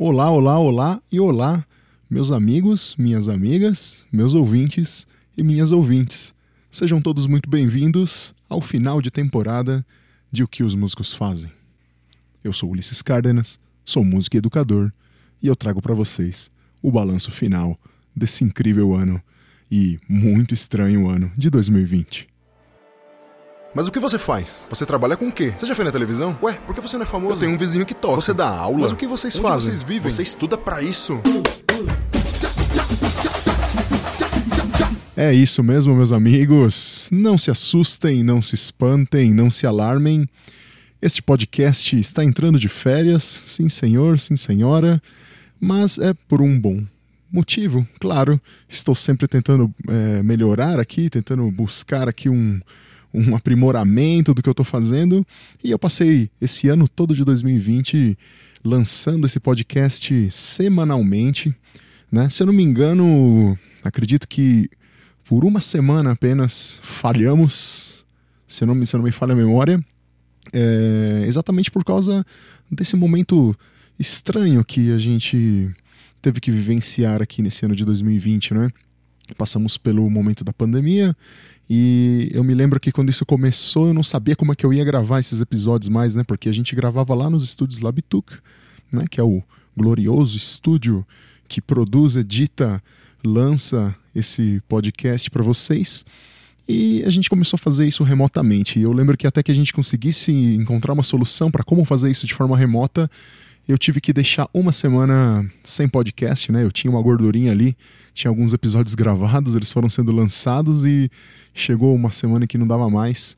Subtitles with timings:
[0.00, 1.66] Olá, olá, olá e olá,
[2.08, 6.32] meus amigos, minhas amigas, meus ouvintes e minhas ouvintes.
[6.70, 9.84] Sejam todos muito bem-vindos ao final de temporada
[10.30, 11.50] de O que os músicos fazem.
[12.44, 14.92] Eu sou Ulisses Cárdenas, sou músico e educador,
[15.42, 16.48] e eu trago para vocês
[16.80, 17.76] o balanço final
[18.14, 19.20] desse incrível ano
[19.68, 22.28] e muito estranho ano de 2020.
[23.74, 24.66] Mas o que você faz?
[24.70, 25.52] Você trabalha com o quê?
[25.56, 26.36] Você já foi na televisão?
[26.42, 27.34] Ué, por que você não é famoso?
[27.34, 28.16] Eu tenho um vizinho que toca.
[28.16, 28.78] Você dá aula?
[28.80, 29.74] Mas o que vocês Onde fazem?
[29.74, 30.10] vocês vivem?
[30.10, 31.20] Você estuda para isso?
[35.14, 37.08] É isso mesmo, meus amigos.
[37.12, 40.26] Não se assustem, não se espantem, não se alarmem.
[41.02, 45.00] Este podcast está entrando de férias, sim senhor, sim senhora,
[45.60, 46.82] mas é por um bom
[47.30, 48.40] motivo, claro.
[48.68, 52.60] Estou sempre tentando é, melhorar aqui, tentando buscar aqui um,
[53.12, 55.26] um aprimoramento do que eu estou fazendo.
[55.62, 58.16] E eu passei esse ano todo de 2020
[58.64, 61.54] lançando esse podcast semanalmente.
[62.10, 62.28] Né?
[62.28, 64.70] Se eu não me engano, acredito que
[65.24, 68.04] por uma semana apenas falhamos,
[68.46, 69.78] se não, se não me falha a memória,
[70.52, 72.24] é, exatamente por causa
[72.70, 73.54] desse momento
[73.98, 75.70] estranho que a gente
[76.22, 78.70] teve que vivenciar aqui nesse ano de 2020, né?
[79.36, 81.14] Passamos pelo momento da pandemia
[81.70, 84.72] e eu me lembro que quando isso começou eu não sabia como é que eu
[84.72, 86.24] ia gravar esses episódios mais, né?
[86.24, 88.32] Porque a gente gravava lá nos estúdios Labituc,
[88.90, 89.04] né?
[89.10, 89.42] Que é o
[89.76, 91.06] glorioso estúdio
[91.46, 92.82] que produz, edita,
[93.24, 96.04] lança esse podcast para vocês.
[96.68, 98.78] E a gente começou a fazer isso remotamente.
[98.78, 102.10] E eu lembro que até que a gente conseguisse encontrar uma solução para como fazer
[102.10, 103.10] isso de forma remota,
[103.68, 106.64] eu tive que deixar uma semana sem podcast, né?
[106.64, 107.76] Eu tinha uma gordurinha ali,
[108.14, 111.10] tinha alguns episódios gravados, eles foram sendo lançados e
[111.52, 113.36] chegou uma semana que não dava mais.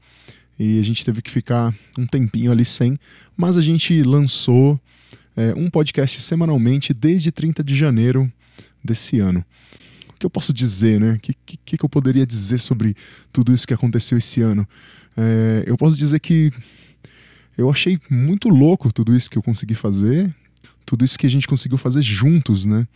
[0.57, 2.97] E a gente teve que ficar um tempinho ali sem.
[3.37, 4.81] Mas a gente lançou
[5.37, 8.33] é, um podcast semanalmente desde 30 de janeiro
[8.85, 9.45] desse ano.
[10.11, 11.15] O que eu posso dizer, né?
[11.15, 12.95] O que, que, que eu poderia dizer sobre
[13.33, 14.69] tudo isso que aconteceu esse ano?
[15.17, 16.53] É, eu posso dizer que
[17.61, 20.35] eu achei muito louco tudo isso que eu consegui fazer,
[20.87, 22.89] tudo isso que a gente conseguiu fazer juntos, né?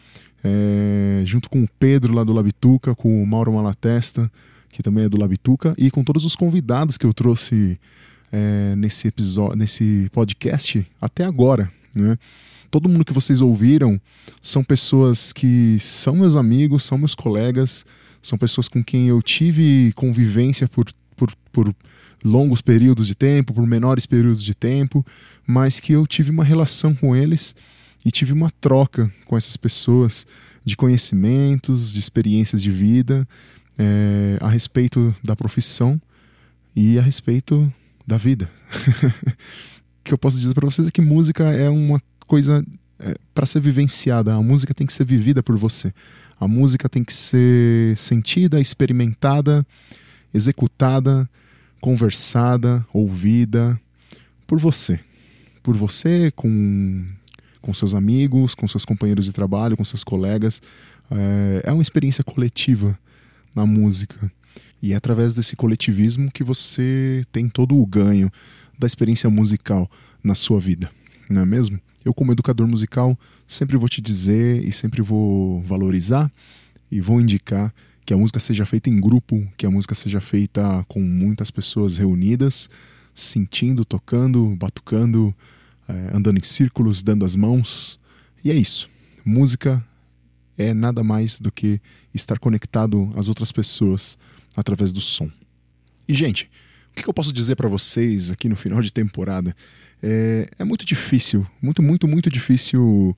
[0.43, 4.31] É, junto com o Pedro lá do Labituca, com o Mauro Malatesta,
[4.71, 7.79] que também é do Labituca, e com todos os convidados que eu trouxe
[8.33, 12.19] é, nesse episódio, nesse podcast até agora, né?
[12.71, 14.01] Todo mundo que vocês ouviram
[14.43, 17.85] são pessoas que são meus amigos, são meus colegas,
[18.21, 21.75] são pessoas com quem eu tive convivência por, por, por
[22.25, 25.05] longos períodos de tempo, por menores períodos de tempo,
[25.47, 27.55] mas que eu tive uma relação com eles
[28.05, 30.27] e tive uma troca com essas pessoas
[30.65, 33.27] de conhecimentos, de experiências de vida,
[33.79, 36.01] é, a respeito da profissão
[36.75, 37.73] e a respeito
[38.07, 38.51] da vida.
[38.71, 39.33] o
[40.05, 42.65] que eu posso dizer para vocês é que música é uma coisa
[42.99, 44.35] é, para ser vivenciada.
[44.35, 45.93] A música tem que ser vivida por você.
[46.39, 49.67] A música tem que ser sentida, experimentada,
[50.35, 51.29] executada,
[51.81, 53.81] conversada, ouvida
[54.47, 55.01] por você.
[55.63, 57.07] Por você, com,
[57.63, 60.61] com seus amigos, com seus companheiros de trabalho, com seus colegas.
[61.11, 62.99] É, é uma experiência coletiva
[63.55, 64.31] na música.
[64.83, 68.31] E é através desse coletivismo que você tem todo o ganho
[68.79, 69.91] da experiência musical
[70.23, 70.91] na sua vida,
[71.31, 71.81] não é mesmo?
[72.05, 76.31] Eu, como educador musical, sempre vou te dizer e sempre vou valorizar
[76.91, 77.73] e vou indicar
[78.05, 81.97] que a música seja feita em grupo, que a música seja feita com muitas pessoas
[81.97, 82.69] reunidas,
[83.15, 85.35] sentindo, tocando, batucando,
[85.89, 87.99] eh, andando em círculos, dando as mãos.
[88.45, 88.91] E é isso.
[89.25, 89.85] Música
[90.57, 91.81] é nada mais do que
[92.15, 94.19] estar conectado às outras pessoas
[94.57, 95.31] através do som.
[96.07, 96.51] E, gente,
[96.97, 99.55] o que eu posso dizer para vocês aqui no final de temporada?
[100.03, 103.17] É, é muito difícil, muito, muito, muito difícil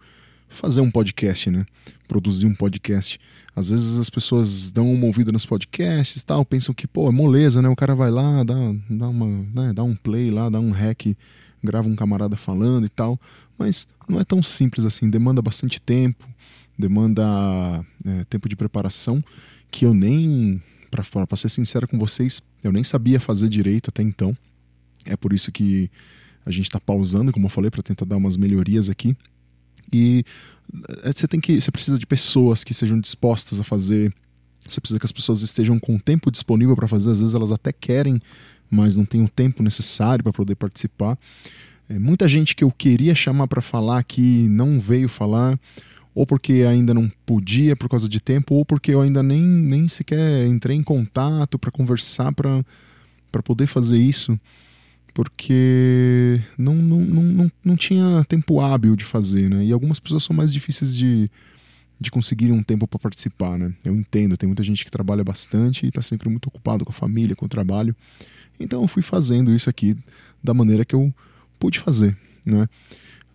[0.49, 1.65] fazer um podcast, né?
[2.09, 3.19] Produzir um podcast.
[3.55, 7.63] Às vezes as pessoas dão uma ouvida nos podcasts tal, pensam que, pô, é moleza,
[7.63, 7.69] né?
[7.69, 8.55] O cara vai lá, dá,
[8.91, 9.73] dá, uma, né?
[9.73, 11.17] dá um play lá, dá um hack,
[11.63, 13.19] grava um camarada falando e tal.
[13.59, 16.29] Mas não é tão simples assim, demanda bastante tempo,
[16.79, 19.25] demanda é, tempo de preparação
[19.71, 20.61] que eu nem,
[20.91, 24.37] para ser sincero com vocês, eu nem sabia fazer direito até então.
[25.05, 25.91] É por isso que
[26.45, 29.17] a gente está pausando, como eu falei, para tentar dar umas melhorias aqui.
[29.93, 30.25] E
[31.05, 34.13] eh, você tem que, você precisa de pessoas que sejam dispostas a fazer.
[34.69, 37.11] Você precisa que as pessoas estejam com o tempo disponível para fazer.
[37.11, 38.21] Às vezes elas até querem,
[38.71, 41.19] mas não têm o tempo necessário para poder participar.
[41.89, 45.59] É, muita gente que eu queria chamar para falar aqui não veio falar,
[46.15, 49.87] ou porque ainda não podia por causa de tempo, ou porque eu ainda nem, nem
[49.87, 52.65] sequer entrei em contato para conversar para
[53.45, 54.39] poder fazer isso
[55.17, 59.65] porque não, não, não, não, tinha tempo hábil de fazer, né?
[59.65, 61.31] E algumas pessoas são mais difíceis de,
[61.99, 63.73] de conseguir um tempo para participar, né?
[63.83, 66.93] Eu entendo, tem muita gente que trabalha bastante e está sempre muito ocupado com a
[66.93, 67.97] família, com o trabalho.
[68.61, 69.97] Então eu fui fazendo isso aqui
[70.45, 71.11] da maneira que eu
[71.59, 72.15] pude fazer,
[72.45, 72.69] né?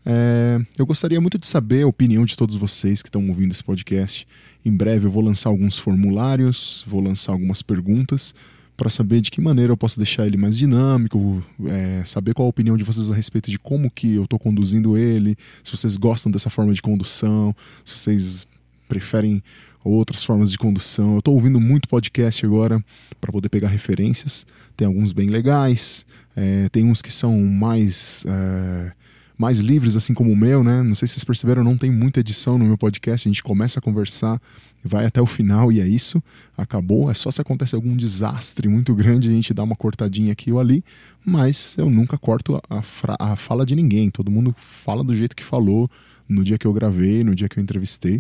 [0.05, 3.63] É, eu gostaria muito de saber a opinião de todos vocês que estão ouvindo esse
[3.63, 4.27] podcast.
[4.63, 8.35] Em breve eu vou lançar alguns formulários, vou lançar algumas perguntas
[8.81, 12.49] para saber de que maneira eu posso deixar ele mais dinâmico, é, saber qual a
[12.49, 16.31] opinião de vocês a respeito de como que eu estou conduzindo ele, se vocês gostam
[16.31, 17.55] dessa forma de condução,
[17.85, 18.47] se vocês
[18.89, 19.43] preferem
[19.83, 21.13] outras formas de condução.
[21.13, 22.83] Eu estou ouvindo muito podcast agora
[23.19, 24.47] para poder pegar referências.
[24.75, 26.03] Tem alguns bem legais,
[26.35, 28.93] é, tem uns que são mais é,
[29.41, 30.83] mais livres, assim como o meu, né?
[30.83, 33.27] Não sei se vocês perceberam, não tem muita edição no meu podcast.
[33.27, 34.39] A gente começa a conversar,
[34.83, 36.21] vai até o final e é isso.
[36.55, 37.09] Acabou.
[37.09, 40.59] É só se acontece algum desastre muito grande, a gente dá uma cortadinha aqui ou
[40.59, 40.83] ali.
[41.25, 42.83] Mas eu nunca corto a,
[43.31, 44.11] a fala de ninguém.
[44.11, 45.89] Todo mundo fala do jeito que falou
[46.29, 48.19] no dia que eu gravei, no dia que eu entrevistei.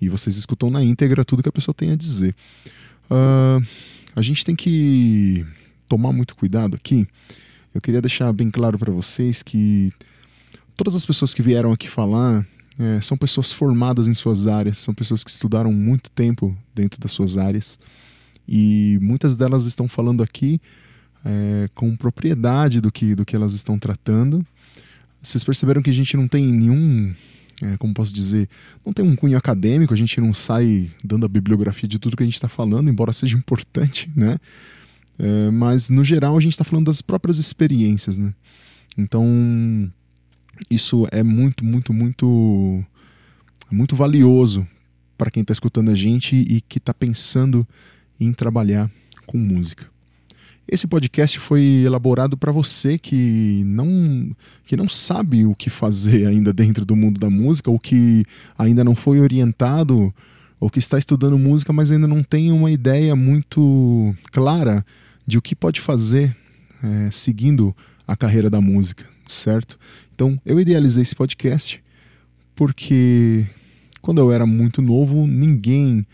[0.00, 2.32] E vocês escutam na íntegra tudo que a pessoa tem a dizer.
[3.10, 3.66] Uh,
[4.14, 5.44] a gente tem que
[5.88, 7.08] tomar muito cuidado aqui.
[7.74, 9.92] Eu queria deixar bem claro para vocês que
[10.76, 12.46] todas as pessoas que vieram aqui falar
[12.78, 17.12] é, são pessoas formadas em suas áreas, são pessoas que estudaram muito tempo dentro das
[17.12, 17.78] suas áreas
[18.48, 20.60] e muitas delas estão falando aqui
[21.24, 24.44] é, com propriedade do que, do que elas estão tratando.
[25.22, 27.14] Vocês perceberam que a gente não tem nenhum,
[27.62, 28.48] é, como posso dizer,
[28.84, 32.22] não tem um cunho acadêmico, a gente não sai dando a bibliografia de tudo que
[32.22, 34.36] a gente está falando, embora seja importante, né?
[35.16, 38.34] É, mas no geral a gente está falando das próprias experiências, né?
[38.98, 39.90] Então
[40.70, 42.84] isso é muito, muito, muito,
[43.70, 44.66] muito valioso
[45.16, 47.66] para quem está escutando a gente e que está pensando
[48.20, 48.90] em trabalhar
[49.26, 49.86] com música.
[50.66, 54.34] Esse podcast foi elaborado para você que não,
[54.64, 58.24] que não sabe o que fazer ainda dentro do mundo da música, ou que
[58.56, 60.12] ainda não foi orientado,
[60.58, 64.84] ou que está estudando música, mas ainda não tem uma ideia muito clara
[65.26, 66.34] de o que pode fazer
[66.82, 69.78] é, seguindo a carreira da música, certo?
[70.14, 71.82] Então, eu idealizei esse podcast
[72.54, 73.46] porque
[74.00, 76.06] quando eu era muito novo, ninguém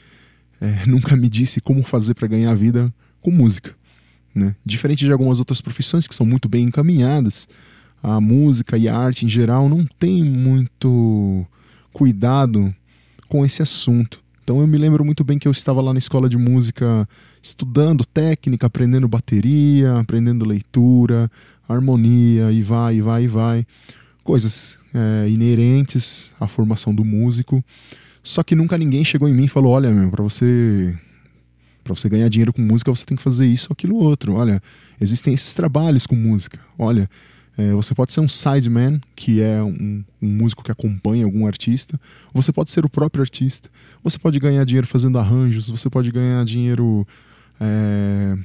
[0.60, 3.74] é, nunca me disse como fazer para ganhar vida com música.
[4.34, 4.54] Né?
[4.64, 7.48] Diferente de algumas outras profissões que são muito bem encaminhadas,
[8.02, 11.44] a música e a arte em geral não tem muito
[11.92, 12.74] cuidado
[13.28, 14.22] com esse assunto.
[14.42, 17.08] Então eu me lembro muito bem que eu estava lá na escola de música
[17.42, 21.30] estudando técnica, aprendendo bateria, aprendendo leitura,
[21.75, 23.67] harmonia e vai, e vai, e vai.
[24.22, 27.64] Coisas é, inerentes à formação do músico.
[28.22, 30.96] Só que nunca ninguém chegou em mim e falou: olha, meu, para você
[31.82, 34.34] para você ganhar dinheiro com música, você tem que fazer isso aquilo outro.
[34.34, 34.62] Olha,
[35.00, 36.58] existem esses trabalhos com música.
[36.78, 37.08] Olha,
[37.56, 42.00] é, você pode ser um sideman, que é um, um, músico que acompanha algum artista.
[42.32, 43.69] Você pode ser o próprio artista.
[44.05, 45.69] Você pode ganhar dinheiro fazendo arranjos.
[45.69, 47.06] Você pode ganhar dinheiro
[47.61, 48.37] é,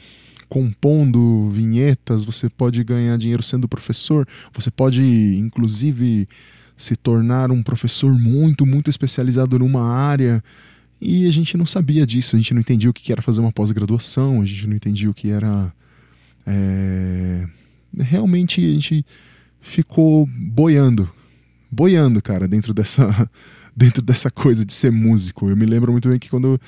[0.50, 5.02] compondo vinhetas, você pode ganhar dinheiro sendo professor, você pode,
[5.38, 6.28] inclusive,
[6.78, 10.44] se tornar um professor muito, muito especializado numa área.
[11.02, 13.52] E a gente não sabia disso, a gente não entendia o que era fazer uma
[13.52, 15.74] pós-graduação, a gente não entendia o que era.
[16.46, 17.48] É...
[17.98, 19.06] Realmente a gente
[19.62, 21.10] ficou boiando,
[21.72, 23.30] boiando, cara, dentro dessa,
[23.76, 25.50] dentro dessa coisa de ser músico.
[25.50, 26.60] Eu me lembro muito bem que quando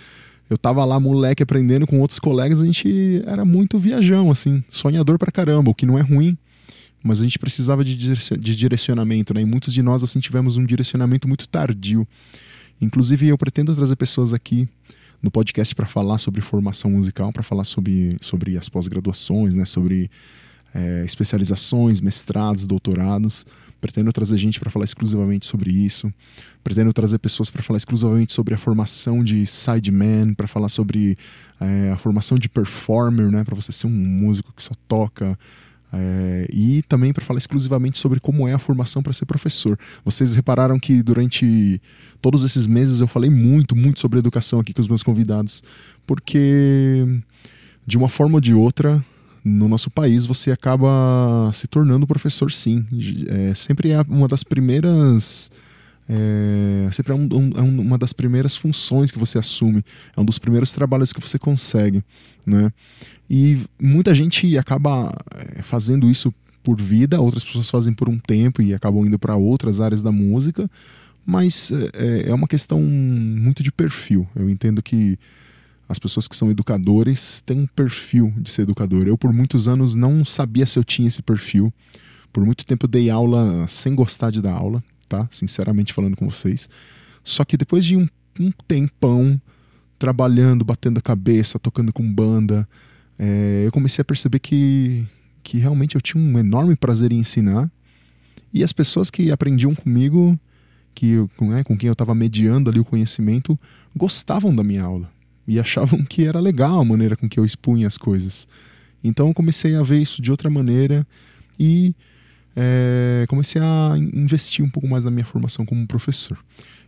[0.50, 5.18] eu tava lá, moleque, aprendendo com outros colegas, a gente era muito viajão, assim, sonhador
[5.18, 6.38] pra caramba, o que não é ruim,
[7.04, 7.96] mas a gente precisava de,
[8.56, 9.42] direcionamento, né?
[9.42, 12.08] E muitos de nós, assim, tivemos um direcionamento muito tardio.
[12.82, 14.68] Inclusive, eu pretendo trazer pessoas aqui
[15.22, 19.66] no podcast para falar sobre formação musical, para falar sobre, sobre as pós-graduações, né?
[19.66, 20.10] Sobre
[20.74, 23.46] é, especializações, mestrados, doutorados
[23.80, 26.12] Pretendo trazer gente para falar exclusivamente sobre isso.
[26.64, 31.18] Pretendo trazer pessoas para falar exclusivamente sobre a formação de sideman, para falar sobre
[31.60, 35.38] é, a formação de performer, né, para você ser um músico que só toca.
[35.92, 39.78] É, e também para falar exclusivamente sobre como é a formação para ser professor.
[40.04, 41.82] Vocês repararam que durante
[42.22, 45.64] todos esses meses eu falei muito, muito sobre educação aqui com os meus convidados,
[46.06, 47.06] porque
[47.86, 49.04] de uma forma ou de outra
[49.48, 52.86] no nosso país você acaba se tornando professor sim.
[53.30, 55.50] É, sempre é uma das primeiras.
[56.10, 59.84] É, sempre é, um, um, é uma das primeiras funções que você assume,
[60.16, 62.02] é um dos primeiros trabalhos que você consegue,
[62.46, 62.72] né?
[63.30, 68.62] E muita gente acaba é, fazendo isso por vida, outras pessoas fazem por um tempo
[68.62, 70.70] e acabam indo para outras áreas da música,
[71.26, 74.26] mas é, é uma questão muito de perfil.
[74.34, 75.20] Eu entendo que
[75.90, 79.08] as pessoas que são educadores têm um perfil de ser educador.
[79.08, 81.74] Eu, por muitos anos, não sabia se eu tinha esse perfil.
[82.34, 85.28] Por muito tempo eu dei aula sem gostar de dar aula, tá?
[85.32, 86.70] Sinceramente falando com vocês.
[87.24, 88.06] Só que depois de um,
[88.40, 89.42] um tempão
[89.98, 92.68] trabalhando, batendo a cabeça, tocando com banda,
[93.18, 95.08] é, eu comecei a perceber que,
[95.42, 97.72] que realmente eu tinha um enorme prazer em ensinar.
[98.54, 100.38] E as pessoas que aprendiam comigo,
[100.94, 103.58] que né, com quem eu estava mediando ali o conhecimento,
[103.96, 105.17] gostavam da minha aula
[105.48, 108.48] e achavam que era legal a maneira com que eu expunha as coisas.
[109.04, 111.08] Então eu comecei a ver isso de outra maneira
[111.58, 111.96] e
[112.56, 116.38] é, comecei a investir um pouco mais na minha formação como professor.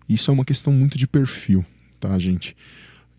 [0.08, 1.64] Isso é uma questão muito de perfil,
[2.00, 2.56] tá, gente?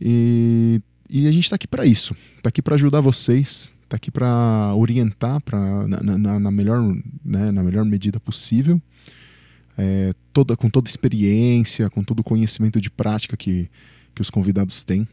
[0.01, 4.11] E, e a gente está aqui para isso, está aqui para ajudar vocês, está aqui
[4.11, 6.83] para orientar pra, na, na, na melhor,
[7.25, 8.83] né, na melhor medida possível,
[9.79, 13.71] é, toda, com toda experiência, com todo o conhecimento de prática que,
[14.15, 15.07] que os convidados têm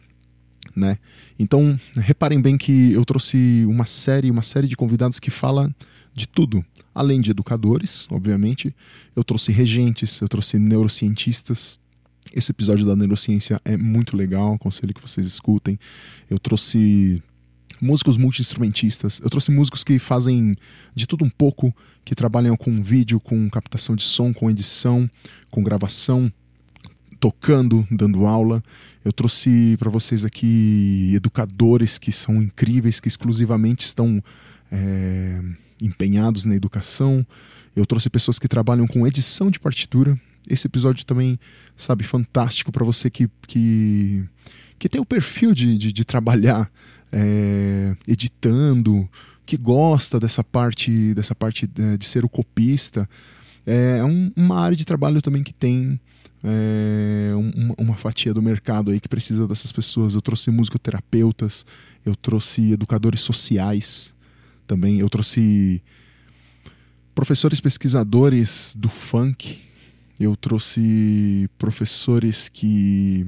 [0.76, 0.98] né?
[1.38, 5.74] Então, reparem bem que eu trouxe uma série, uma série de convidados que fala
[6.14, 8.76] de tudo, além de educadores, obviamente.
[9.16, 11.80] Eu trouxe regentes, eu trouxe neurocientistas.
[12.34, 15.80] Esse episódio da neurociência é muito legal, aconselho que vocês escutem.
[16.30, 17.22] Eu trouxe
[17.82, 19.20] músicos multi-instrumentistas.
[19.24, 20.56] Eu trouxe músicos que fazem
[20.96, 25.10] de tudo um pouco, que trabalham com vídeo, com captação de som, com edição,
[25.50, 26.32] com gravação,
[27.20, 28.64] tocando, dando aula.
[29.04, 34.24] Eu trouxe para vocês aqui educadores que são incríveis, que exclusivamente estão
[34.72, 35.42] é,
[35.82, 37.26] empenhados na educação.
[37.76, 40.20] Eu trouxe pessoas que trabalham com edição de partitura.
[40.50, 41.40] Esse episódio também,
[41.76, 44.24] sabe, fantástico para você que, que,
[44.80, 46.72] que tem o perfil de, de, de trabalhar
[47.12, 49.08] é, editando,
[49.46, 53.10] que gosta dessa parte, dessa parte de ser o copista.
[53.66, 56.00] É um, uma área de trabalho também que tem
[56.44, 60.16] é, uma, uma, fatia do mercado aí que precisa dessas pessoas.
[60.16, 61.66] Eu trouxe musicoterapeutas,
[62.06, 64.14] eu trouxe educadores sociais
[64.66, 65.82] também, eu trouxe
[67.16, 69.60] professores pesquisadores do funk,
[70.20, 73.26] eu trouxe professores que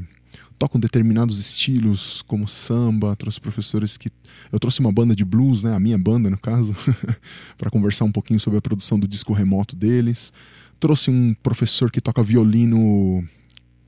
[0.60, 4.10] tocam determinados estilos, como samba, trouxe professores que.
[4.52, 5.74] Eu trouxe uma banda de blues, né?
[5.74, 6.76] A minha banda, no caso,
[7.58, 10.34] para conversar um pouquinho sobre a produção do disco remoto deles
[10.80, 13.28] trouxe um professor que toca violino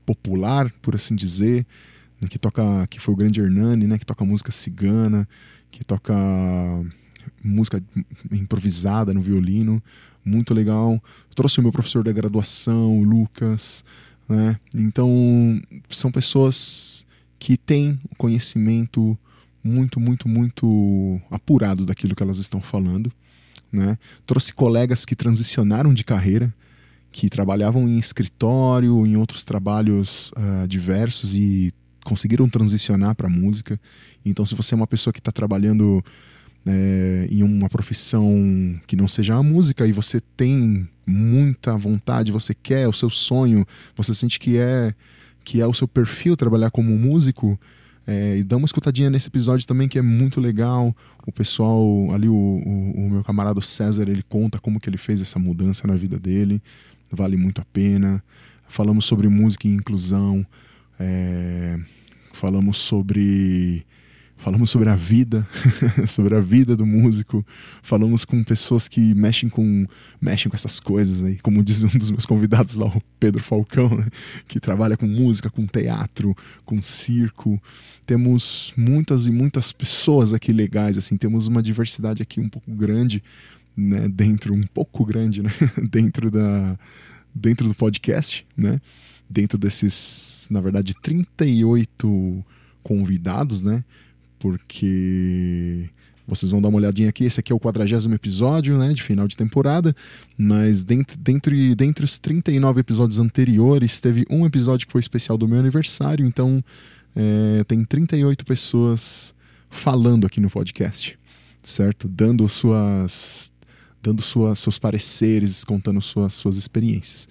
[0.04, 1.66] popular, por assim dizer,
[2.20, 5.28] né, que toca, que foi o grande Hernani, né, que toca música cigana,
[5.70, 6.14] que toca
[7.42, 7.82] música
[8.30, 9.82] improvisada no violino,
[10.24, 11.02] muito legal.
[11.34, 13.84] Trouxe o meu professor da graduação, o Lucas,
[14.28, 14.58] né?
[14.74, 17.04] Então, são pessoas
[17.38, 19.18] que têm o conhecimento
[19.64, 23.12] muito, muito, muito apurado daquilo que elas estão falando,
[23.70, 23.98] né?
[24.26, 26.54] Trouxe colegas que transicionaram de carreira,
[27.12, 31.70] que trabalhavam em escritório, em outros trabalhos uh, diversos e
[32.02, 33.78] conseguiram transicionar para a música.
[34.24, 36.02] Então, se você é uma pessoa que está trabalhando
[36.66, 42.54] é, em uma profissão que não seja a música e você tem muita vontade, você
[42.54, 43.64] quer, é o seu sonho,
[43.94, 44.94] você sente que é
[45.44, 47.58] que é o seu perfil trabalhar como músico,
[48.06, 50.94] é, e dá uma escutadinha nesse episódio também que é muito legal.
[51.26, 55.20] O pessoal ali, o, o, o meu camarada César, ele conta como que ele fez
[55.20, 56.62] essa mudança na vida dele
[57.14, 58.22] vale muito a pena.
[58.68, 60.46] Falamos sobre música e inclusão,
[60.98, 61.78] é,
[62.32, 63.84] falamos sobre
[64.42, 65.46] falamos sobre a vida,
[66.08, 67.46] sobre a vida do músico,
[67.80, 69.86] falamos com pessoas que mexem com
[70.20, 73.88] mexem com essas coisas aí, como diz um dos meus convidados lá, o Pedro Falcão,
[73.88, 74.08] né?
[74.48, 77.62] que trabalha com música, com teatro, com circo.
[78.04, 83.22] Temos muitas e muitas pessoas aqui legais, assim, temos uma diversidade aqui um pouco grande
[83.76, 85.50] né, dentro um pouco grande, né,
[85.90, 86.78] dentro da
[87.34, 88.80] dentro do podcast, né?
[89.28, 92.44] Dentro desses, na verdade, 38
[92.82, 93.82] convidados, né?
[94.38, 95.88] Porque
[96.26, 99.26] vocês vão dar uma olhadinha aqui, esse aqui é o quadragésimo episódio, né, de final
[99.26, 99.94] de temporada,
[100.38, 105.48] mas dentre, dentre, dentre os 39 episódios anteriores, teve um episódio que foi especial do
[105.48, 106.64] meu aniversário, então
[107.14, 109.34] é, tem 38 pessoas
[109.68, 111.18] falando aqui no podcast,
[111.60, 112.08] certo?
[112.08, 113.51] Dando suas
[114.02, 117.28] dando sua, seus pareceres, contando suas, suas experiências.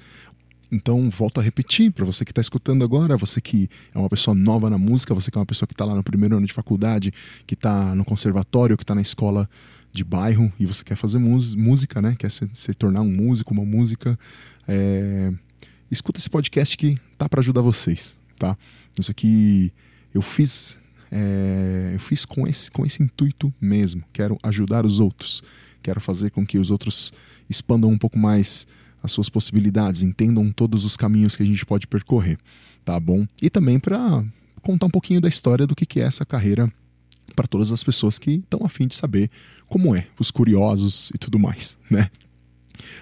[0.72, 4.34] Então, volto a repetir para você que está escutando agora, você que é uma pessoa
[4.34, 6.54] nova na música, você que é uma pessoa que está lá no primeiro ano de
[6.54, 7.14] faculdade,
[7.46, 9.50] que está no conservatório, que está na escola
[9.92, 12.16] de bairro e você quer fazer música, né?
[12.18, 14.18] Quer se, se tornar um músico, uma música.
[14.66, 15.34] É...
[15.90, 18.58] Escuta esse podcast que tá para ajudar vocês, tá?
[18.98, 19.74] Isso aqui
[20.14, 20.80] eu fiz,
[21.12, 21.92] é...
[21.94, 24.06] eu fiz com esse, com esse intuito mesmo.
[24.14, 25.44] Quero ajudar os outros.
[25.82, 27.12] Quero fazer com que os outros
[27.50, 28.68] expandam um pouco mais
[29.04, 32.38] as suas possibilidades, entendam todos os caminhos que a gente pode percorrer,
[32.86, 33.26] tá bom?
[33.42, 34.24] E também para
[34.62, 36.72] contar um pouquinho da história do que, que é essa carreira
[37.36, 39.30] para todas as pessoas que estão afim de saber
[39.68, 42.10] como é, os curiosos e tudo mais, né?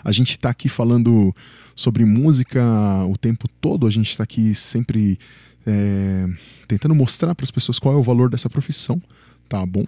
[0.04, 1.36] A gente está aqui falando
[1.76, 2.64] sobre música
[3.06, 5.18] o tempo todo, a gente está aqui sempre
[5.66, 6.28] é,
[6.68, 9.02] tentando mostrar para as pessoas qual é o valor dessa profissão,
[9.48, 9.86] tá bom?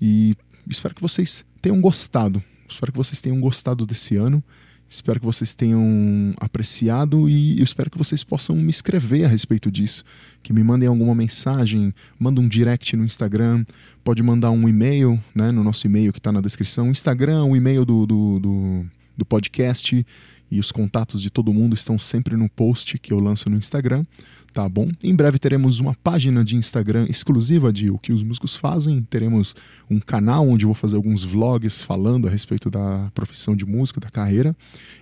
[0.00, 0.34] E
[0.68, 4.42] espero que vocês tenham gostado, espero que vocês tenham gostado desse ano.
[4.90, 9.70] Espero que vocês tenham apreciado e eu espero que vocês possam me escrever a respeito
[9.70, 10.02] disso.
[10.42, 13.66] Que me mandem alguma mensagem, manda um direct no Instagram,
[14.02, 16.88] pode mandar um e-mail né, no nosso e-mail que está na descrição.
[16.88, 20.06] Instagram, o e-mail do, do, do, do podcast
[20.50, 24.04] e os contatos de todo mundo estão sempre no post que eu lanço no Instagram
[24.52, 24.88] tá bom?
[25.02, 29.54] Em breve teremos uma página de Instagram exclusiva de o que os músicos fazem, teremos
[29.90, 34.00] um canal onde eu vou fazer alguns vlogs falando a respeito da profissão de música,
[34.00, 34.56] da carreira,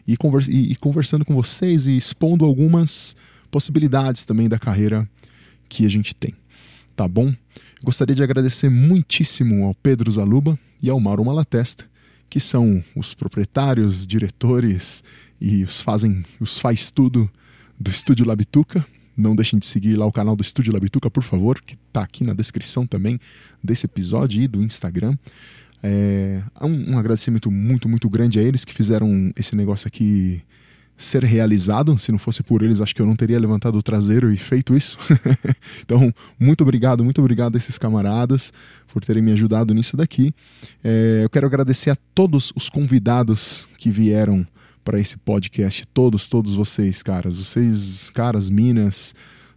[0.06, 3.16] e, conversa, e, e conversando com vocês e expondo algumas
[3.50, 5.08] possibilidades também da carreira
[5.68, 6.34] que a gente tem,
[6.94, 7.32] tá bom?
[7.82, 11.88] Gostaria de agradecer muitíssimo ao Pedro Zaluba e ao Mauro Malatesta,
[12.28, 15.02] que são os proprietários, diretores
[15.40, 17.30] e os fazem, os faz tudo
[17.78, 18.84] do Estúdio Labituca,
[19.16, 22.22] não deixem de seguir lá o canal do Estúdio Labituca, por favor, que está aqui
[22.22, 23.18] na descrição também
[23.62, 25.16] desse episódio e do Instagram.
[25.82, 30.42] É, um, um agradecimento muito, muito grande a eles que fizeram esse negócio aqui
[30.96, 31.98] ser realizado.
[31.98, 34.76] Se não fosse por eles, acho que eu não teria levantado o traseiro e feito
[34.76, 34.98] isso.
[35.82, 38.52] então, muito obrigado, muito obrigado a esses camaradas
[38.88, 40.34] por terem me ajudado nisso daqui.
[40.82, 44.46] É, eu quero agradecer a todos os convidados que vieram
[44.84, 45.84] para esse podcast.
[45.88, 47.36] Todos, todos vocês, caras.
[47.36, 49.14] Vocês, caras, minas,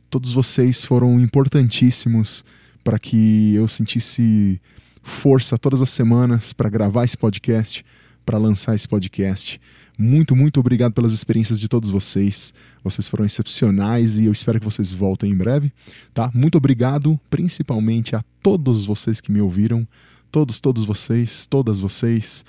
[0.10, 2.43] todos vocês foram importantíssimos
[2.84, 4.60] para que eu sentisse
[5.03, 7.86] força todas as semanas para gravar esse podcast,
[8.30, 9.60] para lançar esse podcast.
[9.98, 12.54] Muito, muito obrigado pelas experiências de todos vocês.
[12.84, 15.74] Vocês foram excepcionais e eu espero que vocês voltem em breve,
[16.14, 16.30] tá?
[16.32, 19.88] Muito obrigado, principalmente a todos vocês que me ouviram,
[20.32, 22.46] todos, todos vocês, todas vocês.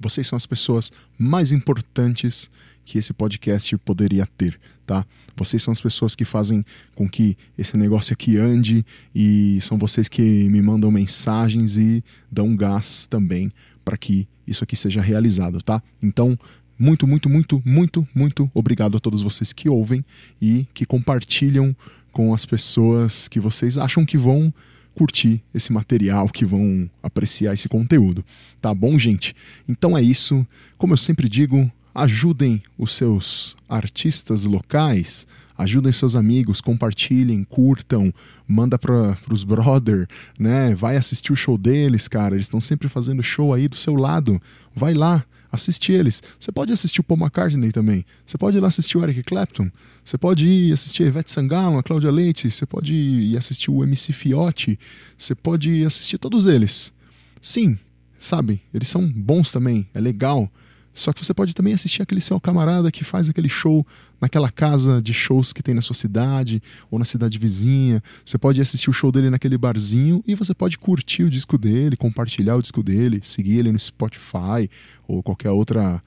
[0.00, 2.50] Vocês são as pessoas mais importantes
[2.84, 5.06] que esse podcast poderia ter, tá?
[5.36, 6.64] Vocês são as pessoas que fazem
[6.94, 12.56] com que esse negócio aqui ande e são vocês que me mandam mensagens e dão
[12.56, 13.52] gás também
[13.84, 15.82] para que isso aqui seja realizado, tá?
[16.02, 16.36] Então,
[16.78, 20.04] muito, muito, muito, muito, muito obrigado a todos vocês que ouvem
[20.40, 21.76] e que compartilham
[22.10, 24.52] com as pessoas que vocês acham que vão
[24.94, 28.24] curtir esse material, que vão apreciar esse conteúdo.
[28.60, 29.34] Tá bom, gente?
[29.68, 30.46] Então é isso.
[30.76, 35.26] Como eu sempre digo, ajudem os seus artistas locais,
[35.56, 38.12] ajudem seus amigos, compartilhem, curtam,
[38.46, 40.74] manda para os brother, né?
[40.74, 42.34] Vai assistir o show deles, cara.
[42.34, 44.40] Eles estão sempre fazendo show aí do seu lado.
[44.74, 46.22] Vai lá, assiste eles.
[46.38, 48.04] Você pode assistir o Paul McCartney também.
[48.24, 49.70] Você pode ir lá assistir o Eric Clapton.
[50.04, 52.50] Você pode ir assistir a Ivete Sangalo, a Cláudia Leite.
[52.50, 54.78] Você pode ir assistir o MC Fiotti.
[55.18, 56.92] Você pode assistir todos eles.
[57.40, 57.78] Sim,
[58.18, 58.62] sabe?
[58.72, 59.86] Eles são bons também.
[59.92, 60.50] É legal.
[60.92, 63.86] Só que você pode também assistir aquele seu camarada que faz aquele show
[64.20, 68.02] naquela casa de shows que tem na sua cidade ou na cidade vizinha.
[68.24, 71.96] Você pode assistir o show dele naquele barzinho e você pode curtir o disco dele,
[71.96, 74.68] compartilhar o disco dele, seguir ele no Spotify
[75.06, 76.02] ou qualquer outra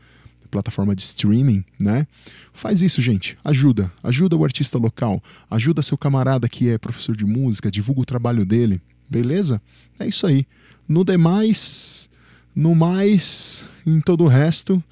[0.52, 2.06] plataforma de streaming, né?
[2.54, 3.36] Faz isso, gente.
[3.44, 3.92] Ajuda.
[4.04, 5.22] Ajuda o artista local.
[5.50, 8.80] Ajuda seu camarada que é professor de música, divulga o trabalho dele.
[9.10, 9.60] Beleza?
[10.00, 10.46] É isso aí.
[10.88, 12.08] No demais,
[12.56, 14.84] no mais, em todo o resto,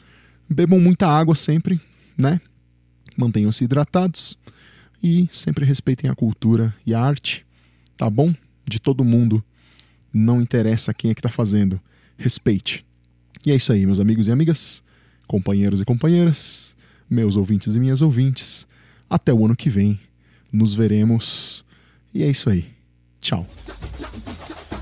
[0.50, 1.80] bebam muita água sempre,
[2.17, 2.41] né?
[3.15, 4.38] Mantenham-se hidratados
[5.04, 7.45] e sempre respeitem a cultura e a arte,
[7.97, 8.34] tá bom?
[8.67, 9.43] De todo mundo.
[10.13, 11.80] Não interessa quem é que tá fazendo.
[12.17, 12.86] Respeite.
[13.45, 14.84] E é isso aí, meus amigos e amigas,
[15.28, 16.76] companheiros e companheiras,
[17.10, 18.67] meus ouvintes e minhas ouvintes.
[19.10, 20.00] Até o ano que vem.
[20.52, 21.65] Nos veremos.
[22.13, 22.67] E é isso aí.
[23.19, 23.47] Tchau.